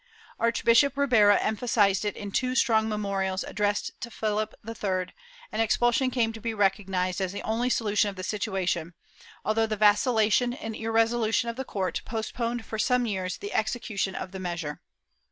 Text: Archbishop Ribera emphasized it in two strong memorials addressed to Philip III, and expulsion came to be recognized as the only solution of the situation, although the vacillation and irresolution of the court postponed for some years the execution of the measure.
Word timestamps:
Archbishop 0.39 0.97
Ribera 0.97 1.37
emphasized 1.37 2.05
it 2.05 2.17
in 2.17 2.31
two 2.31 2.55
strong 2.55 2.89
memorials 2.89 3.43
addressed 3.43 3.91
to 4.01 4.09
Philip 4.09 4.55
III, 4.67 5.13
and 5.51 5.61
expulsion 5.61 6.09
came 6.09 6.33
to 6.33 6.41
be 6.41 6.55
recognized 6.55 7.21
as 7.21 7.31
the 7.33 7.43
only 7.43 7.69
solution 7.69 8.09
of 8.09 8.15
the 8.15 8.23
situation, 8.23 8.95
although 9.45 9.67
the 9.67 9.77
vacillation 9.77 10.53
and 10.55 10.75
irresolution 10.75 11.49
of 11.51 11.55
the 11.55 11.63
court 11.63 12.01
postponed 12.03 12.65
for 12.65 12.79
some 12.79 13.05
years 13.05 13.37
the 13.37 13.53
execution 13.53 14.15
of 14.15 14.31
the 14.31 14.39
measure. 14.39 14.81